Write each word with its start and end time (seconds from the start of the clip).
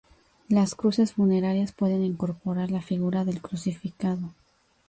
Las 0.49 0.73
cruces 0.73 1.13
funerarias 1.13 1.73
pueden 1.73 2.03
incorporar 2.03 2.71
la 2.71 2.81
figura 2.81 3.23
del 3.23 3.39
Crucificado. 3.39 4.33